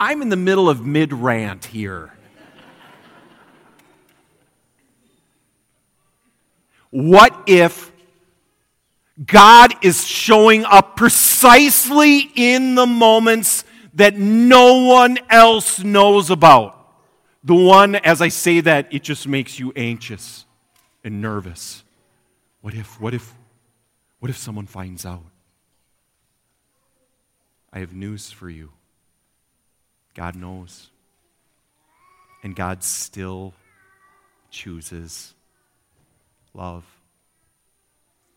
[0.00, 2.10] I'm in the middle of mid rant here.
[6.88, 7.92] What if
[9.22, 16.78] God is showing up precisely in the moments that no one else knows about?
[17.44, 20.46] The one, as I say that, it just makes you anxious
[21.04, 21.84] and nervous.
[22.62, 23.34] What if, what if,
[24.20, 25.24] what if someone finds out?
[27.76, 28.70] I have news for you.
[30.14, 30.88] God knows.
[32.42, 33.52] And God still
[34.50, 35.34] chooses
[36.54, 36.86] love.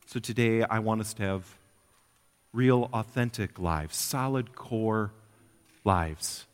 [0.08, 1.58] So today, I want us to have
[2.52, 5.14] real, authentic lives, solid core
[5.86, 6.46] lives,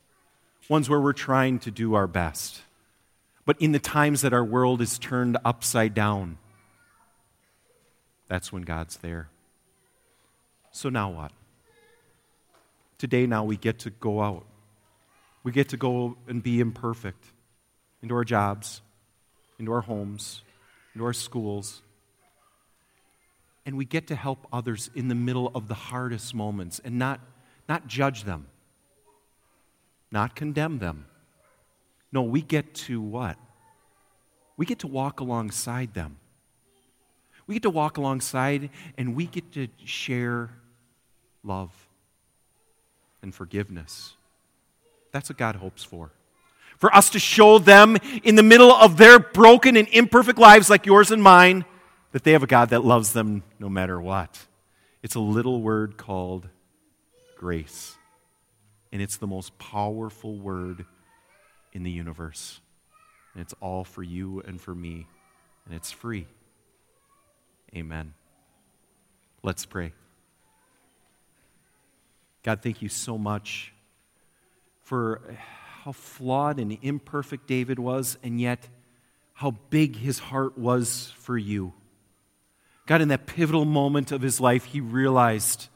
[0.70, 2.62] ones where we're trying to do our best.
[3.46, 6.38] But in the times that our world is turned upside down,
[8.28, 9.30] that's when God's there.
[10.72, 11.32] So now what?
[12.98, 14.46] Today, now we get to go out.
[15.44, 17.24] We get to go and be imperfect
[18.02, 18.82] into our jobs,
[19.60, 20.42] into our homes,
[20.94, 21.82] into our schools.
[23.66, 27.20] And we get to help others in the middle of the hardest moments and not,
[27.68, 28.48] not judge them,
[30.12, 31.06] not condemn them.
[32.12, 33.38] No, we get to what?
[34.56, 36.18] We get to walk alongside them.
[37.46, 40.52] We get to walk alongside and we get to share
[41.44, 41.85] love
[43.26, 44.14] and forgiveness.
[45.12, 46.12] That's what God hopes for.
[46.78, 50.86] For us to show them in the middle of their broken and imperfect lives, like
[50.86, 51.66] yours and mine,
[52.14, 54.46] that they have a God that loves them no matter what.
[55.04, 56.48] It's a little word called
[57.38, 57.98] grace.
[58.92, 60.86] And it's the most powerful word
[61.74, 62.62] in the universe.
[63.34, 65.08] And it's all for you and for me.
[65.66, 66.28] And it's free.
[67.76, 68.14] Amen.
[69.44, 69.94] Let's pray.
[72.46, 73.74] God, thank you so much
[74.84, 75.20] for
[75.82, 78.70] how flawed and imperfect David was, and yet
[79.34, 81.74] how big his heart was for you.
[82.86, 85.70] God, in that pivotal moment of his life, he realized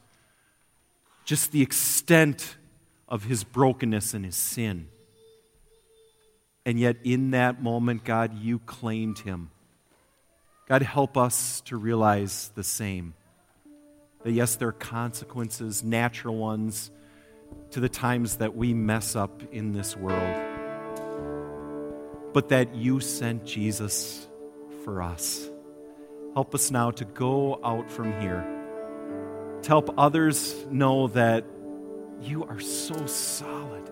[1.24, 2.56] just the extent
[3.08, 4.86] of his brokenness and his sin.
[6.64, 9.50] And yet, in that moment, God, you claimed him.
[10.68, 13.14] God, help us to realize the same.
[14.22, 16.90] That yes, there are consequences, natural ones,
[17.70, 20.36] to the times that we mess up in this world.
[22.32, 24.28] But that you sent Jesus
[24.84, 25.48] for us.
[26.34, 28.46] Help us now to go out from here,
[29.62, 31.44] to help others know that
[32.22, 33.90] you are so solid.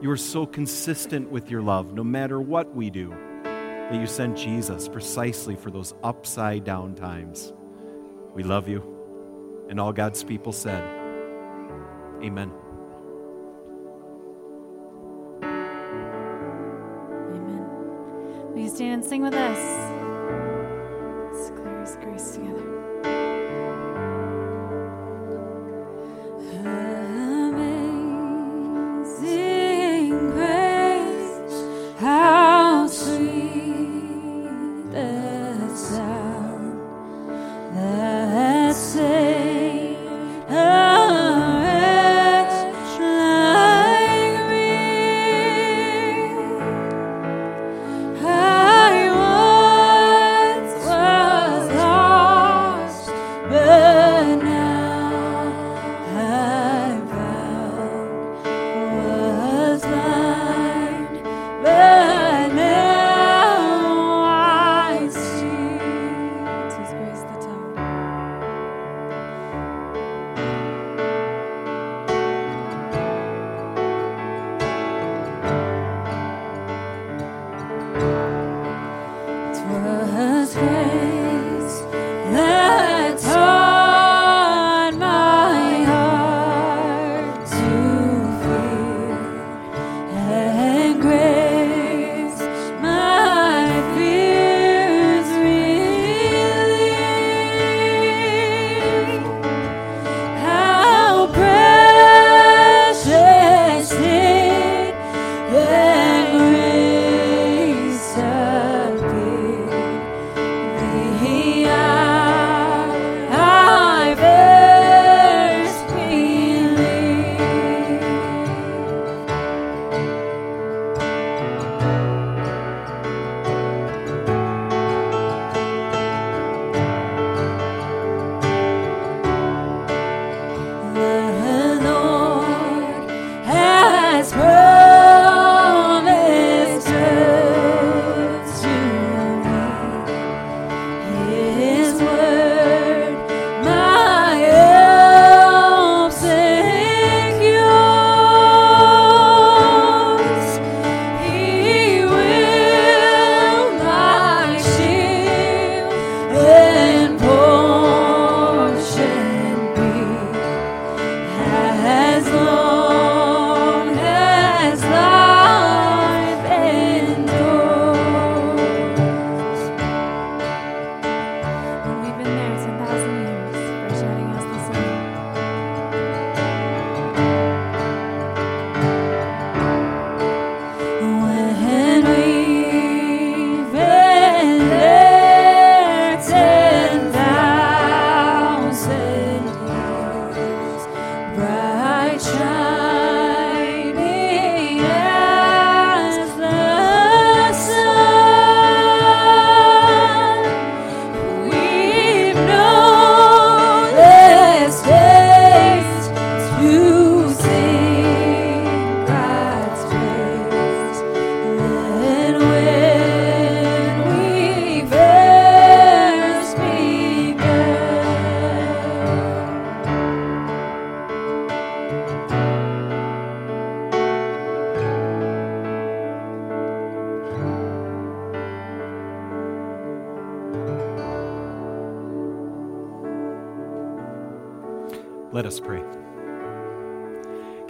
[0.00, 4.36] You are so consistent with your love, no matter what we do, that you sent
[4.36, 7.52] Jesus precisely for those upside down times.
[8.34, 8.95] We love you.
[9.68, 10.82] And all God's people said,
[12.22, 12.52] Amen.
[17.32, 17.66] Amen.
[18.52, 19.58] Will you stand and sing with us?
[21.32, 22.75] Let's declare His grace together.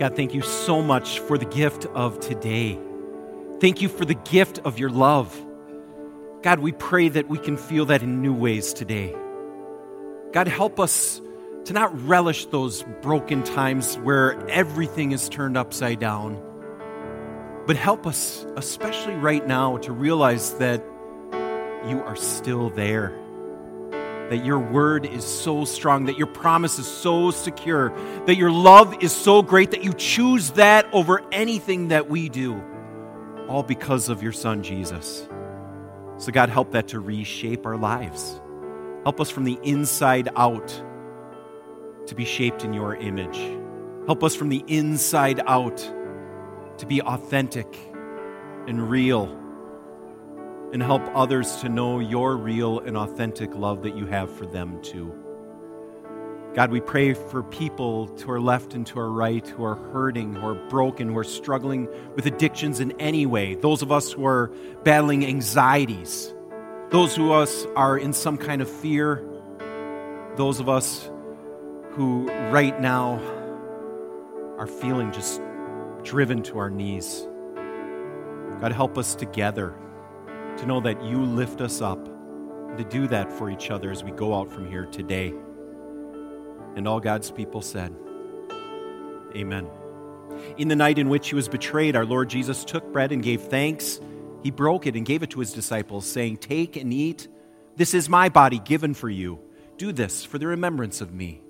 [0.07, 2.79] God, thank you so much for the gift of today.
[3.59, 5.37] Thank you for the gift of your love.
[6.43, 9.13] God, we pray that we can feel that in new ways today.
[10.31, 11.21] God, help us
[11.65, 16.41] to not relish those broken times where everything is turned upside down,
[17.67, 20.85] but help us, especially right now, to realize that
[21.89, 23.13] you are still there
[24.31, 27.91] that your word is so strong, that your promise is so secure,
[28.27, 32.61] that your love is so great that you choose that over anything that we do,
[33.49, 35.29] all because of your son, Jesus.
[36.18, 38.41] So, God, help that to reshape our lives.
[39.05, 40.83] Help us from the inside out
[42.07, 43.39] to be shaped in your image.
[44.07, 45.79] Help us from the inside out
[46.79, 47.66] to be authentic
[48.66, 49.46] and real
[50.77, 54.79] and help others to know your real and authentic love that you have for them
[54.83, 55.11] too.
[56.55, 60.35] God, we pray for people to our left and to our right who are hurting,
[60.35, 63.55] who are broken, who are struggling with addictions in any way.
[63.55, 64.49] Those of us who are
[64.85, 66.35] battling anxieties,
[66.91, 69.27] those who us are in some kind of fear,
[70.37, 71.09] those of us
[71.93, 73.18] who right now
[74.59, 75.41] are feeling just
[76.03, 77.27] driven to our knees.
[78.61, 79.74] God, help us together
[80.59, 82.05] to know that you lift us up,
[82.77, 85.35] to do that for each other as we go out from here today.
[86.75, 87.95] And all God's people said,
[89.35, 89.69] Amen.
[90.57, 93.43] In the night in which he was betrayed, our Lord Jesus took bread and gave
[93.43, 94.01] thanks.
[94.43, 97.29] He broke it and gave it to his disciples, saying, Take and eat.
[97.77, 99.39] This is my body given for you.
[99.77, 101.43] Do this for the remembrance of me.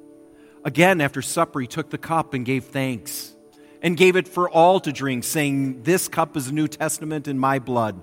[0.65, 3.35] Again, after supper, he took the cup and gave thanks
[3.83, 7.39] and gave it for all to drink, saying, This cup is the New Testament in
[7.39, 8.03] my blood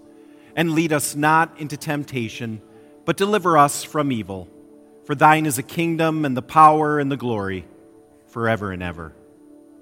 [0.55, 2.61] and lead us not into temptation,
[3.05, 4.47] but deliver us from evil.
[5.05, 7.65] For thine is the kingdom and the power and the glory
[8.27, 9.13] forever and ever.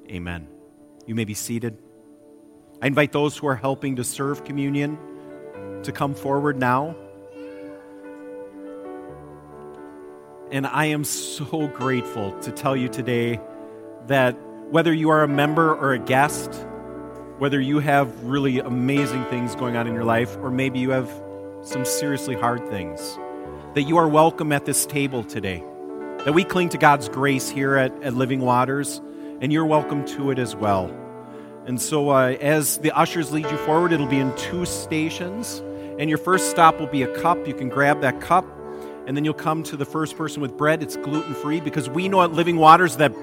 [0.09, 0.47] Amen.
[1.05, 1.77] You may be seated.
[2.81, 4.97] I invite those who are helping to serve communion
[5.83, 6.95] to come forward now.
[10.51, 13.39] And I am so grateful to tell you today
[14.07, 14.31] that
[14.71, 16.65] whether you are a member or a guest,
[17.39, 21.09] whether you have really amazing things going on in your life, or maybe you have
[21.63, 23.17] some seriously hard things,
[23.75, 25.63] that you are welcome at this table today.
[26.25, 28.99] That we cling to God's grace here at, at Living Waters,
[29.39, 30.93] and you're welcome to it as well.
[31.65, 35.63] And so, uh, as the ushers lead you forward, it'll be in two stations.
[35.97, 37.47] And your first stop will be a cup.
[37.47, 38.45] You can grab that cup,
[39.07, 40.83] and then you'll come to the first person with bread.
[40.83, 43.13] It's gluten free because we know at Living Waters that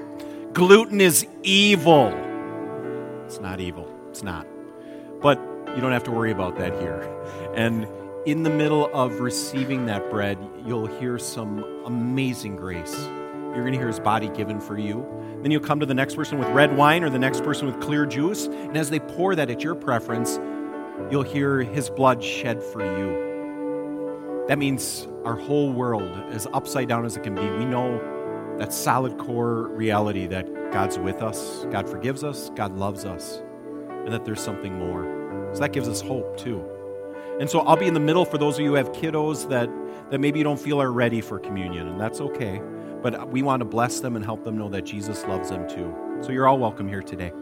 [0.53, 2.07] gluten is evil.
[3.25, 3.96] It's not evil.
[4.17, 4.47] It's not.
[5.21, 5.37] But
[5.75, 7.03] you don't have to worry about that here.
[7.53, 7.87] And
[8.25, 12.97] in the middle of receiving that bread, you'll hear some amazing grace.
[12.97, 15.05] You're going to hear his body given for you.
[15.43, 17.79] Then you'll come to the next person with red wine or the next person with
[17.79, 18.47] clear juice.
[18.47, 20.39] And as they pour that at your preference,
[21.11, 24.45] you'll hear his blood shed for you.
[24.47, 27.99] That means our whole world, as upside down as it can be, we know
[28.57, 33.43] that solid core reality that God's with us, God forgives us, God loves us
[34.07, 35.51] and that there's something more.
[35.53, 36.65] So that gives us hope too.
[37.41, 39.69] And so I'll be in the middle for those of you who have kiddos that,
[40.11, 42.61] that maybe you don't feel are ready for communion, and that's okay.
[43.03, 45.93] But we want to bless them and help them know that Jesus loves them too.
[46.21, 47.33] So you're all welcome here today.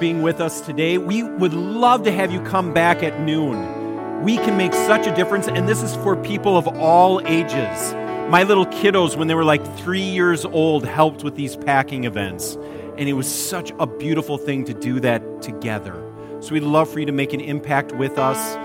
[0.00, 0.98] Being with us today.
[0.98, 4.22] We would love to have you come back at noon.
[4.22, 7.94] We can make such a difference, and this is for people of all ages.
[8.30, 12.56] My little kiddos, when they were like three years old, helped with these packing events.
[12.96, 16.02] And it was such a beautiful thing to do that together.
[16.40, 18.56] So we'd love for you to make an impact with us.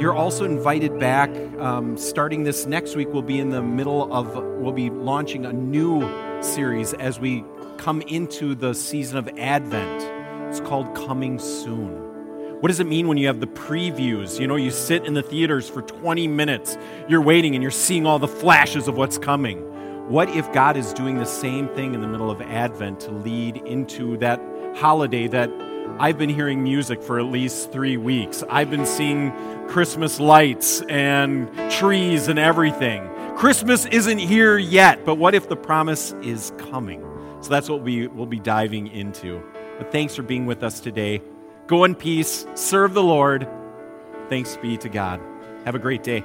[0.00, 1.30] You're also invited back.
[1.58, 5.52] Um, starting this next week, we'll be in the middle of, we'll be launching a
[5.52, 6.08] new
[6.42, 7.44] series as we
[7.76, 10.19] come into the season of Advent.
[10.50, 11.92] It's called Coming Soon.
[12.60, 14.40] What does it mean when you have the previews?
[14.40, 16.76] You know, you sit in the theaters for 20 minutes,
[17.08, 19.60] you're waiting and you're seeing all the flashes of what's coming.
[20.08, 23.58] What if God is doing the same thing in the middle of Advent to lead
[23.58, 24.40] into that
[24.74, 25.52] holiday that
[26.00, 28.42] I've been hearing music for at least three weeks?
[28.50, 29.30] I've been seeing
[29.68, 33.08] Christmas lights and trees and everything.
[33.36, 37.06] Christmas isn't here yet, but what if the promise is coming?
[37.40, 39.40] So that's what we will be diving into.
[39.80, 41.22] But thanks for being with us today.
[41.66, 43.48] Go in peace, serve the Lord.
[44.28, 45.22] Thanks be to God.
[45.64, 46.22] Have a great day.